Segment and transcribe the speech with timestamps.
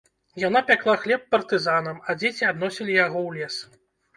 [0.43, 3.63] Яна пякла хлеб партызанам, а дзеці адносілі яго ў лес.